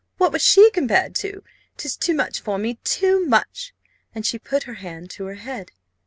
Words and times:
What 0.17 0.31
was 0.31 0.41
she 0.41 0.71
compared 0.71 1.13
to? 1.17 1.43
'Tis 1.77 1.95
too 1.95 2.15
much 2.15 2.41
for 2.41 2.57
me 2.57 2.79
too 2.83 3.23
much!" 3.23 3.71
and 4.15 4.25
she 4.25 4.39
put 4.39 4.63
her 4.63 4.73
hand 4.81 5.11
to 5.11 5.25
her 5.25 5.35
head. 5.35 5.69